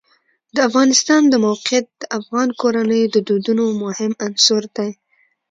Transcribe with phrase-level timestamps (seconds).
[0.55, 4.91] د افغانستان د موقعیت د افغان کورنیو د دودونو مهم عنصر دی.